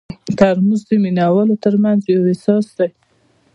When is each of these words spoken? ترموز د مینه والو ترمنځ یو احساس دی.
ترموز 0.39 0.81
د 0.87 0.91
مینه 1.03 1.25
والو 1.33 1.55
ترمنځ 1.63 2.01
یو 2.13 2.21
احساس 2.31 2.65
دی. 2.77 2.89